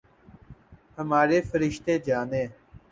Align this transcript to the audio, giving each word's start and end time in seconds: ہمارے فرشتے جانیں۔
ہمارے 0.97 1.41
فرشتے 1.51 1.97
جانیں۔ 2.05 2.47